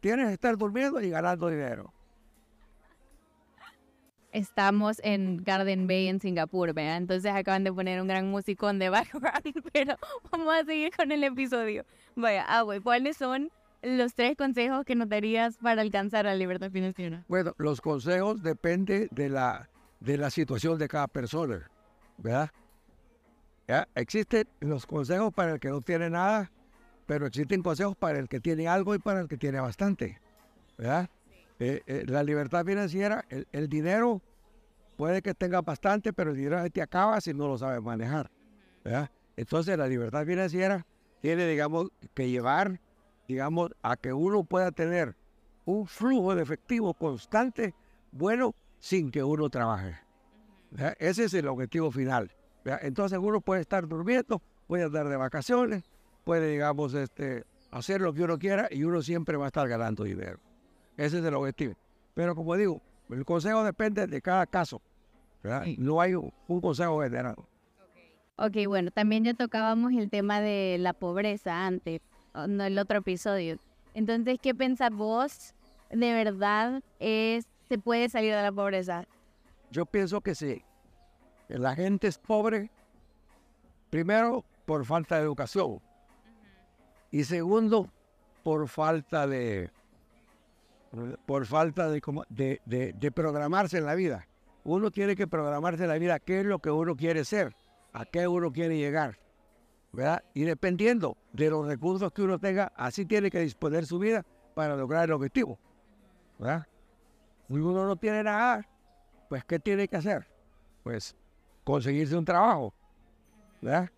Tienes 0.00 0.26
que 0.26 0.32
estar 0.34 0.56
durmiendo 0.56 1.00
y 1.00 1.10
ganando 1.10 1.48
dinero. 1.48 1.92
Estamos 4.34 5.00
en 5.04 5.44
Garden 5.44 5.86
Bay 5.86 6.08
en 6.08 6.18
Singapur, 6.18 6.74
¿verdad? 6.74 6.96
Entonces 6.96 7.30
acaban 7.32 7.62
de 7.62 7.72
poner 7.72 8.02
un 8.02 8.08
gran 8.08 8.28
musicón 8.32 8.80
de 8.80 8.88
background, 8.88 9.62
pero 9.72 9.96
vamos 10.32 10.52
a 10.52 10.64
seguir 10.64 10.90
con 10.94 11.12
el 11.12 11.22
episodio. 11.22 11.84
Vaya, 12.16 12.44
ah, 12.48 12.64
¿cuáles 12.82 13.16
son 13.16 13.52
los 13.80 14.14
tres 14.14 14.36
consejos 14.36 14.84
que 14.84 14.96
nos 14.96 15.08
darías 15.08 15.56
para 15.58 15.82
alcanzar 15.82 16.24
la 16.24 16.34
libertad 16.34 16.72
financiera? 16.72 17.24
Bueno, 17.28 17.54
los 17.58 17.80
consejos 17.80 18.42
dependen 18.42 19.06
de 19.12 19.28
la 19.28 19.70
de 20.00 20.18
la 20.18 20.30
situación 20.30 20.78
de 20.78 20.88
cada 20.88 21.06
persona, 21.06 21.70
¿verdad? 22.18 22.50
Existen 23.94 24.48
los 24.58 24.84
consejos 24.84 25.32
para 25.32 25.52
el 25.52 25.60
que 25.60 25.68
no 25.68 25.80
tiene 25.80 26.10
nada, 26.10 26.50
pero 27.06 27.26
existen 27.26 27.62
consejos 27.62 27.94
para 27.96 28.18
el 28.18 28.28
que 28.28 28.40
tiene 28.40 28.66
algo 28.66 28.96
y 28.96 28.98
para 28.98 29.20
el 29.20 29.28
que 29.28 29.36
tiene 29.36 29.60
bastante, 29.60 30.20
¿verdad? 30.76 31.08
Eh, 31.58 31.82
eh, 31.86 32.04
la 32.06 32.22
libertad 32.22 32.64
financiera, 32.64 33.24
el, 33.52 33.68
dinero 33.68 34.20
puede 34.96 35.22
que 35.22 35.34
tenga 35.34 35.60
bastante, 35.60 36.12
pero 36.12 36.30
el 36.30 36.36
dinero 36.36 36.68
te 36.70 36.82
acaba 36.82 37.20
si 37.20 37.32
no 37.32 37.46
lo 37.48 37.58
sabes 37.58 37.80
manejar. 37.82 38.30
Entonces 39.36 39.78
la 39.78 39.86
libertad 39.86 40.26
financiera 40.26 40.86
tiene, 41.20 41.46
digamos, 41.46 41.88
que 42.12 42.28
llevar, 42.28 42.80
digamos, 43.26 43.70
a 43.82 43.96
que 43.96 44.12
uno 44.12 44.44
pueda 44.44 44.72
tener 44.72 45.16
un 45.64 45.86
flujo 45.86 46.34
de 46.34 46.42
efectivo 46.42 46.92
constante, 46.94 47.74
bueno, 48.12 48.54
sin 48.78 49.10
que 49.10 49.22
uno 49.22 49.48
trabaje. 49.48 49.96
Ese 50.98 51.24
es 51.24 51.34
el 51.34 51.48
objetivo 51.48 51.90
final. 51.90 52.30
Entonces 52.82 53.18
uno 53.20 53.40
puede 53.40 53.60
estar 53.60 53.86
durmiendo, 53.86 54.42
puede 54.66 54.84
andar 54.84 55.08
de 55.08 55.16
vacaciones, 55.16 55.84
puede, 56.24 56.50
digamos, 56.50 56.94
este, 56.94 57.44
hacer 57.70 58.00
lo 58.00 58.12
que 58.12 58.22
uno 58.22 58.38
quiera 58.38 58.68
y 58.70 58.84
uno 58.84 59.02
siempre 59.02 59.36
va 59.36 59.44
a 59.44 59.48
estar 59.48 59.68
ganando 59.68 60.04
dinero. 60.04 60.40
Ese 60.96 61.18
es 61.18 61.24
el 61.24 61.34
objetivo. 61.34 61.74
Pero 62.14 62.34
como 62.34 62.56
digo, 62.56 62.80
el 63.10 63.24
consejo 63.24 63.64
depende 63.64 64.06
de 64.06 64.22
cada 64.22 64.46
caso. 64.46 64.80
No 65.76 66.00
hay 66.00 66.14
un, 66.14 66.32
consejo 66.60 67.02
general. 67.02 67.36
Ok, 68.36 68.66
bueno, 68.66 68.90
también 68.90 69.24
ya 69.24 69.34
tocábamos 69.34 69.92
el 69.92 70.08
tema 70.10 70.40
de 70.40 70.76
la 70.80 70.92
pobreza 70.92 71.66
antes, 71.66 72.00
en 72.34 72.60
el 72.60 72.78
otro 72.78 72.98
episodio. 72.98 73.58
Entonces, 73.92 74.38
¿qué 74.40 74.54
pensás 74.54 74.90
vos 74.90 75.54
de 75.90 76.12
verdad 76.12 76.82
es, 76.98 77.46
se 77.68 77.78
puede 77.78 78.08
salir 78.08 78.34
de 78.34 78.42
la 78.42 78.52
pobreza? 78.52 79.06
Yo 79.70 79.86
pienso 79.86 80.20
que 80.20 80.34
sí. 80.34 80.62
La 81.48 81.74
gente 81.74 82.08
es 82.08 82.18
pobre, 82.18 82.70
primero, 83.90 84.44
por 84.64 84.84
falta 84.84 85.16
de 85.16 85.22
educación. 85.22 85.80
Y 87.10 87.24
segundo, 87.24 87.88
por 88.42 88.66
falta 88.66 89.26
de, 89.26 89.70
por 91.26 91.46
falta 91.46 91.88
de, 91.88 93.12
programarse 93.14 93.78
en 93.78 93.86
la 93.86 93.94
vida. 93.94 94.26
Uno 94.64 94.90
tiene 94.90 95.14
que 95.14 95.26
programarse 95.26 95.82
en 95.82 95.88
la 95.88 95.98
vida 95.98 96.18
qué 96.18 96.40
es 96.40 96.46
lo 96.46 96.58
que 96.58 96.70
uno 96.70 96.96
quiere 96.96 97.24
ser, 97.24 97.54
a 97.92 98.04
qué 98.04 98.26
uno 98.26 98.52
quiere 98.52 98.76
llegar. 98.76 99.18
Y 100.32 100.42
dependiendo 100.42 101.16
de 101.32 101.50
los 101.50 101.66
recursos 101.66 102.12
que 102.12 102.22
uno 102.22 102.38
tenga, 102.38 102.72
así 102.76 103.06
tiene 103.06 103.30
que 103.30 103.40
disponer 103.40 103.86
su 103.86 103.98
vida 103.98 104.24
para 104.54 104.76
lograr 104.76 105.04
el 105.04 105.12
objetivo. 105.12 105.58
Si 107.48 107.54
uno 107.54 107.86
no 107.86 107.96
tiene 107.96 108.22
nada, 108.22 108.66
pues 109.28 109.44
¿qué 109.44 109.58
tiene 109.58 109.86
que 109.86 109.96
hacer? 109.96 110.26
Pues 110.82 111.14
conseguirse 111.62 112.16
un 112.16 112.24
trabajo. 112.24 112.74
Esa 113.62 113.90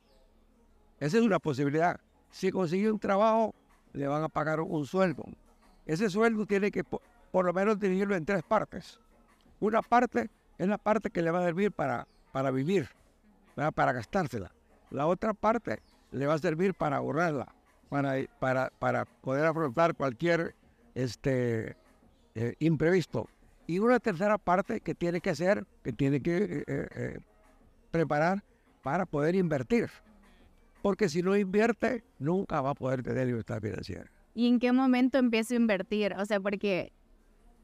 es 1.19 1.23
una 1.23 1.39
posibilidad. 1.39 2.01
Si 2.31 2.51
consigue 2.51 2.91
un 2.91 2.99
trabajo, 2.99 3.55
le 3.93 4.07
van 4.07 4.23
a 4.23 4.29
pagar 4.29 4.61
un 4.61 4.85
sueldo. 4.85 5.25
Ese 5.87 6.11
sueldo 6.11 6.47
tiene 6.47 6.71
que 6.71 6.85
por, 6.85 7.45
lo 7.45 7.53
menos 7.53 7.79
dividirlo 7.79 8.17
en 8.17 8.25
tres 8.25 8.43
partes. 8.43 9.01
Una 9.61 9.83
parte 9.83 10.29
es 10.59 10.69
la 10.69 10.79
parte 10.79 11.11
que 11.11 11.23
le 11.23 11.31
va 11.31 11.39
a 11.39 11.45
servir 11.45 11.73
para, 11.73 12.07
para 12.33 12.51
vivir, 12.51 12.89
para 13.55 13.93
gastársela. 13.93 14.53
La 14.91 15.07
otra 15.07 15.33
parte 15.33 15.81
le 16.11 16.27
va 16.27 16.35
a 16.35 16.39
servir 16.39 16.75
para 16.75 16.97
ahorrarla, 16.97 17.55
para, 17.89 18.27
para, 18.41 18.71
para 18.79 19.05
poder 19.05 19.47
afrontar 19.47 19.95
cualquier 19.95 20.55
este, 20.95 21.77
eh, 22.35 22.55
imprevisto. 22.59 23.29
Y 23.67 23.79
una 23.79 24.01
tercera 24.01 24.39
parte 24.39 24.81
que 24.81 24.95
tiene 24.95 25.21
que 25.21 25.31
hacer, 25.31 25.67
que 25.83 25.93
tiene 25.93 26.21
que 26.21 26.37
eh, 26.37 26.65
eh, 26.67 27.19
preparar 27.91 28.43
para 28.83 29.07
poder 29.07 29.35
invertir. 29.35 29.91
Porque 30.83 31.09
si 31.09 31.23
no 31.23 31.37
invierte, 31.37 32.05
nunca 32.19 32.61
va 32.61 32.71
a 32.71 32.75
poder 32.75 33.03
tener 33.03 33.27
libertad 33.27 33.61
financiera. 33.61 34.11
¿Y 34.37 34.49
en 34.49 34.59
qué 34.59 34.71
momento 34.71 35.17
empiezo 35.17 35.55
a 35.55 35.57
invertir? 35.57 36.15
O 36.19 36.27
sea, 36.27 36.41
porque 36.41 36.93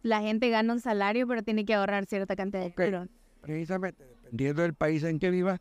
la 0.02 0.22
gente 0.22 0.48
gana 0.48 0.72
un 0.72 0.80
salario, 0.80 1.28
pero 1.28 1.42
tiene 1.42 1.66
que 1.66 1.74
ahorrar 1.74 2.06
cierta 2.06 2.34
cantidad 2.34 2.62
de 2.62 2.70
dinero. 2.70 3.08
Precisamente, 3.42 4.02
dependiendo 4.06 4.62
del 4.62 4.72
país 4.72 5.02
en 5.02 5.18
que 5.18 5.30
viva, 5.30 5.60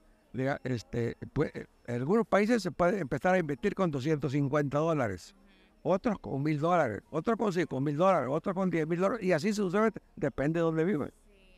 este, 0.64 1.18
pues, 1.34 1.52
en 1.54 1.96
algunos 1.96 2.26
países 2.26 2.64
se 2.64 2.72
puede 2.72 3.00
empezar 3.00 3.36
a 3.36 3.40
invertir 3.40 3.76
con 3.76 3.92
250 3.92 4.78
dólares, 4.78 5.36
otros 5.84 6.18
con 6.18 6.42
mil 6.42 6.58
dólares, 6.60 7.02
otros 7.10 7.36
con 7.36 7.52
5 7.52 7.82
mil 7.82 7.98
dólares, 7.98 8.30
otros 8.32 8.56
con 8.56 8.70
10 8.70 8.88
mil 8.88 9.00
dólares, 9.02 9.22
y 9.26 9.34
así 9.34 9.52
sucede, 9.52 9.92
depende 10.16 10.60
de 10.60 10.64
dónde 10.64 10.86
vive. 10.86 11.12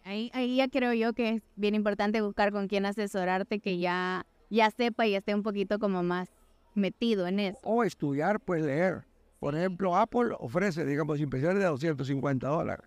Ahí, 0.04 0.32
ahí 0.34 0.56
ya 0.56 0.68
creo 0.68 0.94
yo 0.94 1.14
que 1.14 1.30
es 1.30 1.44
bien 1.56 1.76
importante 1.76 2.22
buscar 2.22 2.52
con 2.52 2.68
quién 2.68 2.88
asesorarte 2.88 3.60
que 3.60 3.78
ya, 3.78 4.26
ya 4.50 4.72
sepa 4.72 5.06
y 5.06 5.14
esté 5.14 5.36
un 5.36 5.44
poquito 5.44 5.78
como 5.78 6.02
más 6.02 6.32
metido 6.74 7.28
en 7.28 7.40
eso. 7.40 7.60
O 7.62 7.84
estudiar, 7.84 8.40
pues 8.40 8.64
leer. 8.64 9.06
Por 9.44 9.56
ejemplo, 9.56 9.94
Apple 9.98 10.30
ofrece, 10.40 10.86
digamos, 10.86 11.20
impresiones 11.20 11.60
de 11.60 11.66
250 11.66 12.48
dólares. 12.48 12.86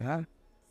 ¿Ah? 0.00 0.22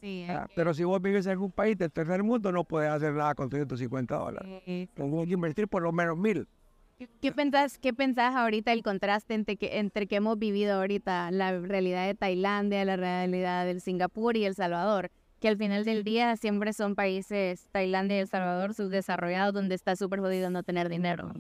Sí, 0.02 0.26
ah, 0.28 0.48
Pero 0.56 0.74
si 0.74 0.84
vos 0.84 1.00
vives 1.00 1.28
en 1.28 1.38
un 1.38 1.52
país 1.52 1.78
del 1.78 1.92
tercer 1.92 2.24
mundo, 2.24 2.52
no 2.52 2.64
puedes 2.64 2.90
hacer 2.90 3.14
nada 3.14 3.36
con 3.36 3.48
250 3.48 4.16
dólares. 4.16 4.64
Tengo 4.96 5.24
que 5.24 5.34
invertir 5.34 5.68
por 5.68 5.84
lo 5.84 5.92
menos 5.92 6.18
mil. 6.18 6.48
¿Qué 7.22 7.32
pensás, 7.32 7.78
¿Qué 7.78 7.94
pensás 7.94 8.34
ahorita 8.34 8.72
el 8.74 8.82
contraste 8.82 9.36
entre 9.36 9.56
que, 9.56 9.78
entre 9.78 10.08
que 10.08 10.16
hemos 10.16 10.40
vivido 10.40 10.74
ahorita 10.78 11.30
la 11.30 11.60
realidad 11.60 12.08
de 12.08 12.16
Tailandia, 12.16 12.84
la 12.84 12.96
realidad 12.96 13.68
del 13.68 13.82
Singapur 13.82 14.36
y 14.36 14.46
El 14.46 14.56
Salvador? 14.56 15.12
Que 15.40 15.48
al 15.48 15.58
final 15.58 15.86
del 15.86 16.04
día 16.04 16.38
siempre 16.38 16.74
son 16.74 16.96
países, 16.96 17.68
Tailandia 17.72 18.18
y 18.18 18.22
El 18.22 18.28
Salvador, 18.28 18.74
subdesarrollados, 18.74 19.54
donde 19.54 19.76
está 19.76 19.96
súper 19.96 20.22
jodido 20.22 20.50
no 20.50 20.64
tener 20.64 20.90
dinero. 20.90 21.32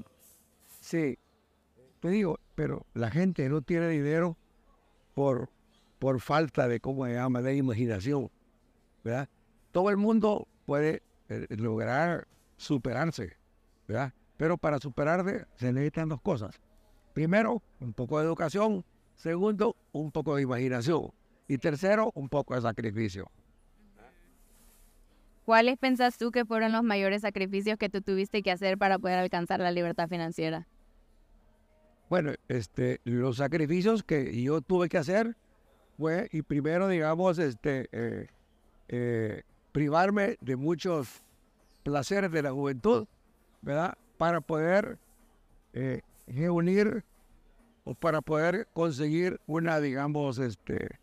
Sí, 0.80 1.18
te 2.02 2.10
digo, 2.10 2.40
pero 2.56 2.86
la 2.94 3.12
gente 3.12 3.48
no 3.48 3.62
tiene 3.62 3.88
dinero 3.88 4.36
por, 5.14 5.50
por 6.00 6.20
falta 6.20 6.68
de, 6.68 6.80
¿cómo 6.80 7.06
se 7.06 7.14
llama?, 7.14 7.42
de 7.42 7.56
imaginación, 7.56 8.30
¿verdad? 9.04 9.30
Todo 9.72 9.90
el 9.92 9.98
mundo 9.98 10.48
puede 10.66 11.04
eh, 11.30 11.46
lograr 11.52 12.28
superarse, 12.58 13.38
¿verdad? 13.88 14.14
Pero 14.36 14.58
para 14.58 14.80
superarse 14.80 15.46
se 15.56 15.72
necesitan 15.72 16.10
dos 16.10 16.22
cosas. 16.22 16.60
Primero, 17.14 17.62
un 17.80 17.94
poco 17.94 18.20
de 18.20 18.26
educación. 18.26 18.84
Segundo, 19.16 19.76
un 19.92 20.12
poco 20.12 20.36
de 20.36 20.42
imaginación. 20.42 21.12
Y 21.48 21.60
tercero, 21.60 22.12
un 22.16 22.30
poco 22.30 22.56
de 22.56 22.62
sacrificio. 22.62 23.30
¿Cuáles 25.46 25.78
pensás 25.78 26.18
tú 26.18 26.32
que 26.32 26.46
fueron 26.46 26.72
los 26.72 26.84
mayores 26.84 27.22
sacrificios 27.22 27.78
que 27.78 27.90
tú 27.90 28.02
tuviste 28.02 28.42
que 28.42 28.52
hacer 28.52 28.78
para 28.80 28.98
poder 28.98 29.20
alcanzar 29.20 29.60
la 29.60 29.72
libertad 29.72 30.08
financiera? 30.08 30.68
Bueno, 32.12 32.34
este, 32.50 33.00
los 33.06 33.38
sacrificios 33.38 34.04
que 34.04 34.44
yo 34.44 34.60
tuve 34.60 34.90
que 34.90 34.98
hacer 34.98 35.38
fue, 35.98 36.28
y 36.34 36.42
primero, 36.42 36.90
digamos, 36.90 37.40
este, 37.40 37.88
eh, 37.94 38.28
eh, 38.90 39.44
privarme 39.72 40.36
de 40.42 40.58
muchos 40.58 41.24
placeres 41.84 42.30
de 42.34 42.42
la 42.42 42.52
juventud, 42.52 43.08
¿verdad? 43.62 43.98
Para 44.18 44.42
poder 44.42 45.00
eh, 45.72 46.02
reunir 46.28 47.06
o 47.86 47.94
para 47.94 48.20
poder 48.20 48.68
conseguir 48.74 49.40
una, 49.48 49.80
digamos, 49.80 50.38
este, 50.38 51.00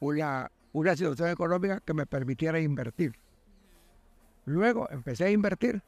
una, 0.00 0.50
una 0.72 0.96
situación 0.96 1.28
económica 1.28 1.80
que 1.80 1.92
me 1.92 2.06
permitiera 2.06 2.58
invertir. 2.58 3.12
Luego 4.46 4.88
empecé 4.90 5.24
a 5.24 5.30
invertir 5.30 5.82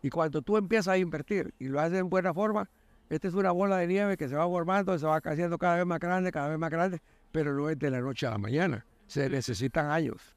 y 0.00 0.10
cuando 0.10 0.42
tú 0.42 0.56
empiezas 0.56 0.94
a 0.94 0.98
invertir 0.98 1.52
y 1.58 1.64
lo 1.64 1.80
haces 1.80 1.98
en 1.98 2.08
buena 2.08 2.32
forma, 2.32 2.70
esta 3.10 3.26
es 3.26 3.34
una 3.34 3.50
bola 3.50 3.76
de 3.78 3.88
nieve 3.88 4.16
que 4.16 4.28
se 4.28 4.36
va 4.36 4.46
formando, 4.46 4.96
se 4.96 5.04
va 5.04 5.16
haciendo 5.16 5.58
cada 5.58 5.76
vez 5.76 5.84
más 5.84 5.98
grande, 5.98 6.30
cada 6.30 6.48
vez 6.48 6.58
más 6.58 6.70
grande, 6.70 7.00
pero 7.32 7.52
no 7.52 7.68
es 7.68 7.76
de 7.76 7.90
la 7.90 8.00
noche 8.00 8.26
a 8.28 8.30
la 8.30 8.38
mañana. 8.38 8.86
Se 9.08 9.28
necesitan 9.28 9.90
años, 9.90 10.36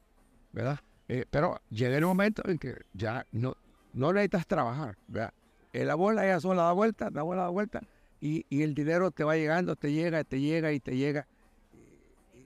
¿verdad? 0.52 0.80
Eh, 1.06 1.24
pero 1.30 1.60
llega 1.70 1.96
el 1.96 2.04
momento 2.04 2.42
en 2.48 2.58
que 2.58 2.74
ya 2.92 3.24
no, 3.30 3.56
no 3.92 4.12
necesitas 4.12 4.46
trabajar, 4.48 4.96
¿verdad? 5.06 5.32
Eh, 5.72 5.84
la 5.84 5.94
bola 5.94 6.26
ya 6.26 6.40
sola 6.40 6.64
da 6.64 6.72
vuelta, 6.72 7.10
da 7.10 7.22
bola 7.22 7.42
da 7.42 7.48
vuelta, 7.48 7.80
y, 8.20 8.44
y, 8.48 8.62
el 8.62 8.74
dinero 8.74 9.10
te 9.12 9.22
va 9.22 9.36
llegando, 9.36 9.76
te 9.76 9.92
llega, 9.92 10.24
te 10.24 10.40
llega 10.40 10.72
y 10.72 10.80
te 10.80 10.96
llega. 10.96 11.28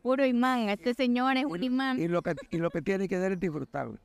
Puro 0.03 0.27
imán, 0.27 0.69
este 0.69 0.93
señor 0.93 1.37
es 1.39 1.45
un 1.45 1.63
imán. 1.63 1.99
Y 1.99 2.09
lo 2.09 2.21
que, 2.21 2.35
y 2.51 2.59
lo 2.59 2.71
que 2.71 2.83
tiene 2.83 3.09
que 3.09 3.17
hacer 3.17 3.33
es 3.33 3.41
disfrutarlo. 3.41 3.99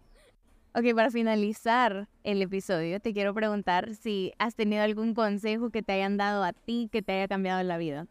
Ok, 0.75 0.85
para 0.95 1.11
finalizar 1.11 2.07
el 2.23 2.41
episodio, 2.41 2.99
te 2.99 3.13
quiero 3.13 3.31
preguntar 3.35 3.93
si 3.93 4.33
has 4.39 4.55
tenido 4.55 4.81
algún 4.81 5.13
consejo 5.13 5.69
que 5.69 5.83
te 5.83 5.93
hayan 5.93 6.17
dado 6.17 6.43
a 6.43 6.51
ti 6.51 6.89
que 6.91 7.03
te 7.03 7.11
haya 7.11 7.27
cambiado 7.27 7.61
la 7.61 7.77
vida. 7.77 8.07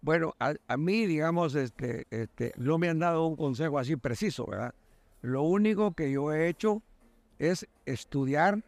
Bueno, 0.00 0.32
a, 0.38 0.76
mí, 0.76 1.06
digamos, 1.06 1.56
este, 1.56 2.06
este, 2.10 2.52
no 2.56 2.78
me 2.78 2.88
han 2.88 3.00
dado 3.00 3.26
un 3.26 3.34
consejo 3.34 3.80
así 3.80 3.96
preciso, 3.96 4.46
¿verdad? 4.46 4.74
Lo 5.22 5.42
único 5.42 5.90
que 5.90 6.12
yo 6.12 6.32
he 6.32 6.48
hecho 6.48 6.82
es 7.40 7.66
estudiar 7.84 8.62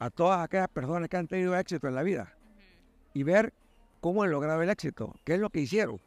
a 0.00 0.10
todas 0.10 0.42
aquellas 0.42 0.68
personas 0.68 1.08
que 1.08 1.18
han 1.18 1.28
tenido 1.28 1.56
éxito 1.56 1.86
en 1.86 1.94
la 1.94 2.02
vida 2.02 2.36
y 3.14 3.22
ver 3.22 3.52
cómo 4.00 4.24
han 4.24 4.32
logrado 4.32 4.60
el 4.62 4.70
éxito, 4.70 5.14
qué 5.22 5.34
es 5.34 5.40
lo 5.40 5.50
que 5.50 5.60
hicieron, 5.60 6.00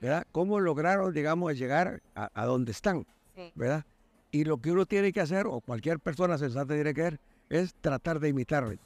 ¿verdad? 0.00 0.26
Cómo 0.32 0.58
lograron, 0.58 1.12
digamos, 1.12 1.58
llegar 1.58 2.00
a, 2.14 2.30
a 2.32 2.46
donde 2.46 2.72
están, 2.72 3.06
¿verdad? 3.54 3.84
Y 4.30 4.44
lo 4.44 4.58
que 4.58 4.70
uno 4.70 4.86
tiene 4.86 5.12
que 5.12 5.20
hacer, 5.20 5.46
o 5.46 5.60
cualquier 5.60 5.98
persona 5.98 6.38
sensata 6.38 6.74
tiene 6.74 6.94
que 6.94 7.00
hacer, 7.02 7.20
es 7.48 7.74
tratar 7.74 8.20
de 8.20 8.28
imitarle. 8.28 8.78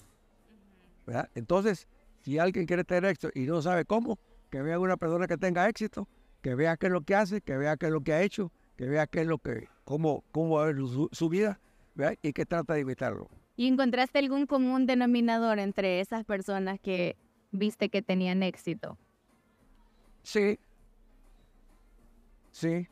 Entonces, 1.34 1.86
si 2.22 2.38
alguien 2.38 2.66
quiere 2.66 2.84
tener 2.84 3.04
éxito 3.04 3.30
y 3.34 3.40
no 3.40 3.60
sabe 3.60 3.84
cómo, 3.84 4.18
que 4.50 4.62
vea 4.62 4.76
a 4.76 4.78
una 4.78 4.96
persona 4.96 5.26
que 5.26 5.36
tenga 5.36 5.68
éxito, 5.68 6.08
que 6.40 6.54
vea 6.54 6.76
qué 6.76 6.86
es 6.86 6.92
lo 6.92 7.02
que 7.02 7.14
hace, 7.14 7.40
que 7.40 7.56
vea 7.56 7.76
qué 7.76 7.86
es 7.86 7.92
lo 7.92 8.00
que 8.00 8.14
ha 8.14 8.22
hecho 8.22 8.50
que 8.76 8.86
vea 8.86 9.06
qué 9.06 9.20
es 9.22 9.26
lo 9.26 9.38
que, 9.38 9.68
cómo, 9.84 10.24
cómo 10.32 10.56
va 10.56 10.64
a 10.64 10.66
ver 10.66 10.76
su, 10.76 11.08
su 11.12 11.28
vida 11.28 11.60
¿verdad? 11.94 12.16
y 12.22 12.32
que 12.32 12.44
trata 12.44 12.74
de 12.74 12.80
imitarlo. 12.80 13.28
¿Y 13.56 13.68
encontraste 13.68 14.18
algún 14.18 14.46
común 14.46 14.86
denominador 14.86 15.58
entre 15.58 16.00
esas 16.00 16.24
personas 16.24 16.80
que 16.80 17.16
viste 17.52 17.88
que 17.88 18.02
tenían 18.02 18.42
éxito? 18.42 18.98
Sí. 20.22 20.58
Sí. 22.50 22.88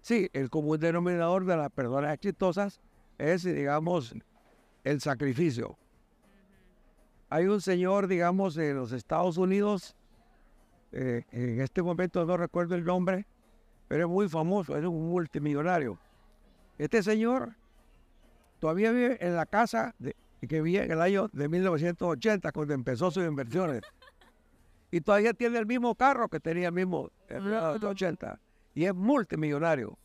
Sí, 0.00 0.30
el 0.32 0.50
común 0.50 0.78
denominador 0.78 1.44
de 1.44 1.56
las 1.56 1.70
personas 1.70 2.14
exitosas 2.14 2.80
es, 3.18 3.42
digamos, 3.42 4.14
el 4.84 5.00
sacrificio. 5.00 5.76
Hay 7.30 7.46
un 7.46 7.60
señor, 7.60 8.06
digamos, 8.06 8.56
en 8.56 8.76
los 8.76 8.92
Estados 8.92 9.36
Unidos, 9.36 9.96
eh, 10.92 11.24
en 11.30 11.60
este 11.60 11.82
momento 11.82 12.24
no 12.24 12.36
recuerdo 12.36 12.74
el 12.74 12.84
nombre, 12.84 13.26
pero 13.86 14.04
es 14.04 14.10
muy 14.10 14.28
famoso, 14.28 14.76
es 14.76 14.84
un 14.84 15.10
multimillonario. 15.10 15.98
Este 16.78 17.02
señor 17.02 17.54
todavía 18.60 18.92
vive 18.92 19.18
en 19.20 19.36
la 19.36 19.44
casa 19.44 19.94
de, 19.98 20.16
que 20.46 20.60
vivía 20.62 20.84
en 20.84 20.92
el 20.92 21.00
año 21.00 21.28
de 21.32 21.48
1980, 21.48 22.52
cuando 22.52 22.74
empezó 22.74 23.10
sus 23.10 23.24
inversiones. 23.24 23.82
Y 24.90 25.00
todavía 25.00 25.34
tiene 25.34 25.58
el 25.58 25.66
mismo 25.66 25.94
carro 25.94 26.28
que 26.28 26.40
tenía 26.40 26.68
el 26.68 26.74
mismo 26.74 27.10
en 27.28 27.44
1980. 27.44 28.40
Y 28.78 28.84
es 28.84 28.94
multimillonario. 28.94 29.98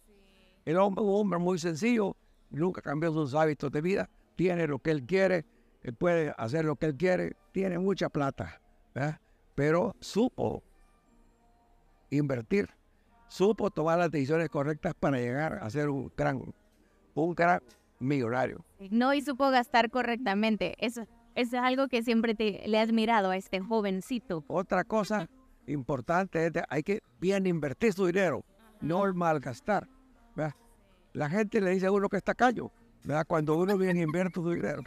Era 0.65 0.83
un 0.83 0.95
hombre 0.97 1.37
muy 1.37 1.59
sencillo, 1.59 2.17
nunca 2.49 2.81
cambió 2.81 3.13
sus 3.13 3.35
hábitos 3.35 3.71
de 3.71 3.81
vida, 3.81 4.09
tiene 4.35 4.65
lo 4.65 4.79
que 4.79 4.89
él 4.89 5.05
quiere, 5.05 5.45
él 5.83 5.93
puede 5.93 6.33
hacer 6.39 6.65
lo 6.65 6.75
que 6.75 6.87
él 6.87 6.95
quiere, 6.97 7.35
tiene 7.51 7.77
mucha 7.77 8.09
plata, 8.09 8.59
pero 9.53 9.95
supo 9.99 10.63
invertir, 12.09 12.67
supo 13.27 13.69
tomar 13.69 13.99
las 13.99 14.09
decisiones 14.09 14.49
correctas 14.49 14.95
para 14.99 15.19
llegar 15.19 15.59
a 15.61 15.69
ser 15.69 15.89
un 15.89 16.11
gran, 16.17 16.41
un 17.13 17.35
gran 17.35 17.61
millonario. 17.99 18.65
No, 18.89 19.13
y 19.13 19.21
supo 19.21 19.51
gastar 19.51 19.91
correctamente. 19.91 20.73
Eso, 20.79 21.03
eso 21.35 21.57
es 21.57 21.61
algo 21.61 21.87
que 21.89 22.01
siempre 22.01 22.33
te, 22.33 22.63
le 22.67 22.77
he 22.77 22.81
admirado 22.81 23.29
a 23.29 23.37
este 23.37 23.59
jovencito. 23.59 24.43
Otra 24.47 24.83
cosa 24.83 25.29
importante 25.67 26.47
es 26.47 26.51
que 26.53 26.63
hay 26.67 26.81
que 26.81 27.03
bien 27.19 27.45
invertir 27.45 27.93
su 27.93 28.07
dinero, 28.07 28.43
no 28.83 29.05
el 29.05 29.13
malgastar. 29.13 29.87
La 31.13 31.29
gente 31.29 31.61
le 31.61 31.69
dice 31.69 31.85
a 31.85 31.91
uno 31.91 32.09
que 32.09 32.17
está 32.17 32.33
tacaño, 32.33 32.71
¿verdad? 33.03 33.25
cuando 33.27 33.55
uno 33.55 33.77
bien 33.77 33.97
invierte 33.97 34.33
su 34.33 34.49
dinero. 34.49 34.81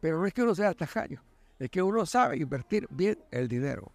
Pero 0.00 0.18
no 0.18 0.26
es 0.26 0.32
que 0.32 0.42
uno 0.42 0.54
sea 0.54 0.72
tacaño, 0.72 1.22
es 1.58 1.68
que 1.68 1.82
uno 1.82 2.06
sabe 2.06 2.38
invertir 2.38 2.86
bien 2.90 3.18
el 3.30 3.46
dinero. 3.46 3.92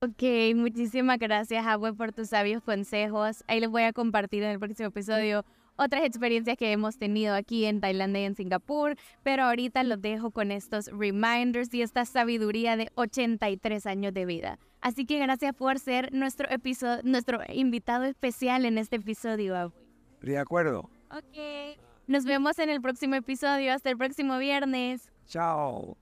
Ok, 0.00 0.22
muchísimas 0.54 1.18
gracias, 1.18 1.66
Agüe, 1.66 1.92
por 1.92 2.12
tus 2.12 2.28
sabios 2.30 2.62
consejos. 2.62 3.44
Ahí 3.46 3.60
les 3.60 3.68
voy 3.68 3.82
a 3.82 3.92
compartir 3.92 4.42
en 4.42 4.52
el 4.52 4.58
próximo 4.58 4.88
episodio 4.88 5.44
otras 5.76 6.04
experiencias 6.04 6.56
que 6.56 6.72
hemos 6.72 6.98
tenido 6.98 7.34
aquí 7.34 7.64
en 7.64 7.80
Tailandia 7.80 8.22
y 8.22 8.24
en 8.24 8.34
Singapur, 8.34 8.96
pero 9.22 9.44
ahorita 9.44 9.82
los 9.84 10.00
dejo 10.00 10.30
con 10.30 10.50
estos 10.50 10.86
reminders 10.86 11.72
y 11.74 11.82
esta 11.82 12.04
sabiduría 12.04 12.76
de 12.76 12.90
83 12.94 13.86
años 13.86 14.14
de 14.14 14.26
vida. 14.26 14.58
Así 14.80 15.04
que 15.04 15.18
gracias 15.18 15.54
por 15.54 15.78
ser 15.78 16.12
nuestro 16.12 16.50
episodio, 16.50 17.02
nuestro 17.04 17.40
invitado 17.52 18.04
especial 18.04 18.64
en 18.64 18.78
este 18.78 18.96
episodio. 18.96 19.72
De 20.20 20.38
acuerdo. 20.38 20.90
Ok. 21.10 21.78
Nos 22.06 22.24
vemos 22.24 22.58
en 22.58 22.70
el 22.70 22.80
próximo 22.80 23.16
episodio. 23.16 23.72
Hasta 23.72 23.90
el 23.90 23.96
próximo 23.96 24.38
viernes. 24.38 25.10
Chao. 25.26 25.96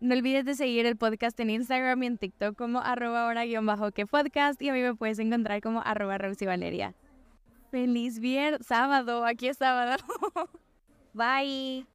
No 0.00 0.14
olvides 0.14 0.44
de 0.44 0.54
seguir 0.54 0.84
el 0.84 0.96
podcast 0.96 1.38
en 1.38 1.48
Instagram 1.50 2.02
y 2.02 2.06
en 2.06 2.18
TikTok 2.18 2.56
como 2.56 2.80
arroba 2.80 3.26
hora 3.26 3.44
guion 3.44 3.64
bajo 3.64 3.92
que 3.92 4.04
podcast 4.04 4.60
y 4.60 4.68
a 4.68 4.72
mí 4.72 4.82
me 4.82 4.94
puedes 4.94 5.18
encontrar 5.20 5.60
como 5.60 5.80
arroba 5.80 6.18
Valeria. 6.18 6.94
Feliz 7.72 8.18
viernes, 8.20 8.66
sábado, 8.66 9.24
aquí 9.24 9.48
es 9.48 9.56
sábado. 9.56 9.96
Bye. 11.14 11.86